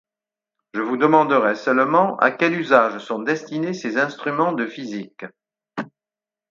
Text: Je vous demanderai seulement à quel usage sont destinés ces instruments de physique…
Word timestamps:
Je 0.73 0.81
vous 0.81 0.97
demanderai 0.97 1.53
seulement 1.53 2.17
à 2.17 2.31
quel 2.31 2.59
usage 2.59 2.97
sont 3.05 3.19
destinés 3.19 3.75
ces 3.75 3.97
instruments 3.97 4.51
de 4.51 4.65
physique… 4.65 5.25